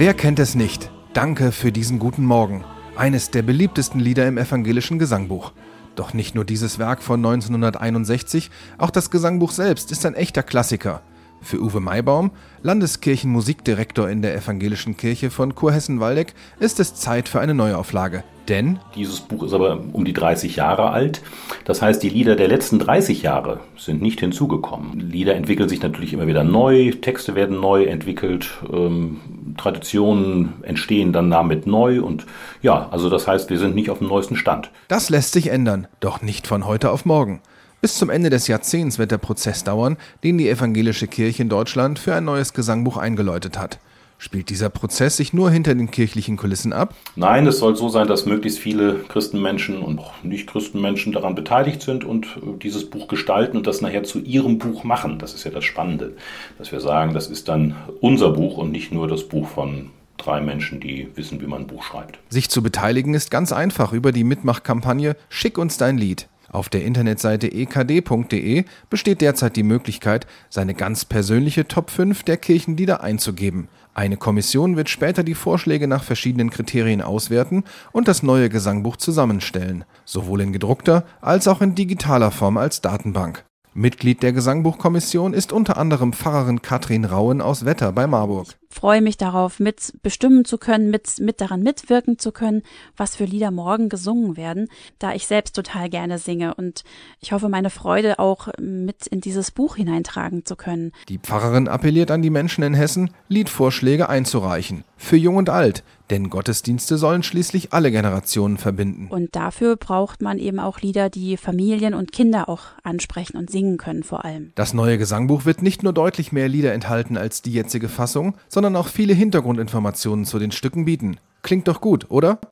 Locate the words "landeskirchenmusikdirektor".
12.62-14.08